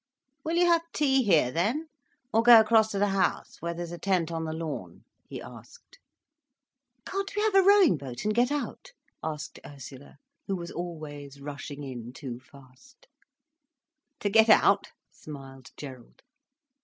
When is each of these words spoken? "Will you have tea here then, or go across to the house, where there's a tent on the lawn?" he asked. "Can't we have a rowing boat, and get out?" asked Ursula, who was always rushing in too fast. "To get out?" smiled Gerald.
"Will 0.43 0.55
you 0.55 0.65
have 0.65 0.91
tea 0.93 1.21
here 1.21 1.51
then, 1.51 1.87
or 2.33 2.41
go 2.41 2.59
across 2.59 2.89
to 2.89 2.97
the 2.97 3.09
house, 3.09 3.61
where 3.61 3.71
there's 3.75 3.91
a 3.91 3.99
tent 3.99 4.31
on 4.31 4.45
the 4.45 4.51
lawn?" 4.51 5.03
he 5.29 5.39
asked. 5.39 5.99
"Can't 7.05 7.35
we 7.35 7.43
have 7.43 7.53
a 7.53 7.61
rowing 7.61 7.97
boat, 7.97 8.25
and 8.25 8.33
get 8.33 8.51
out?" 8.51 8.93
asked 9.21 9.59
Ursula, 9.63 10.17
who 10.47 10.55
was 10.55 10.71
always 10.71 11.39
rushing 11.39 11.83
in 11.83 12.13
too 12.13 12.39
fast. 12.39 13.05
"To 14.21 14.29
get 14.31 14.49
out?" 14.49 14.87
smiled 15.11 15.69
Gerald. 15.77 16.23